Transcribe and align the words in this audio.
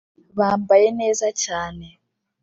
bambaye 0.37 0.87
neza 0.99 1.27
cyane 1.43 1.87